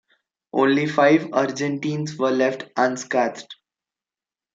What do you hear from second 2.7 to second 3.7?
unscathed.